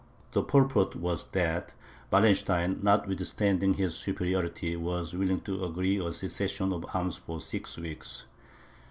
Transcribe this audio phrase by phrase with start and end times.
[0.31, 1.73] The purport was, that
[2.11, 7.77] Wallenstein, notwithstanding his superiority, was willing to agree to a cessation of arms for six
[7.77, 8.25] weeks.